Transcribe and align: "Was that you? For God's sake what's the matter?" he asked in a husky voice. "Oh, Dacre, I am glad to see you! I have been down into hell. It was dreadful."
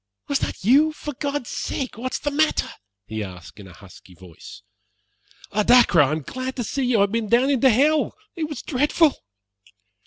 "Was 0.27 0.39
that 0.39 0.63
you? 0.63 0.93
For 0.93 1.13
God's 1.13 1.51
sake 1.51 1.95
what's 1.95 2.17
the 2.17 2.31
matter?" 2.31 2.71
he 3.05 3.23
asked 3.23 3.59
in 3.59 3.67
a 3.67 3.73
husky 3.73 4.15
voice. 4.15 4.63
"Oh, 5.51 5.61
Dacre, 5.61 6.01
I 6.01 6.11
am 6.11 6.23
glad 6.23 6.55
to 6.55 6.63
see 6.63 6.85
you! 6.85 6.97
I 6.97 7.01
have 7.01 7.11
been 7.11 7.29
down 7.29 7.51
into 7.51 7.69
hell. 7.69 8.15
It 8.35 8.49
was 8.49 8.63
dreadful." 8.63 9.13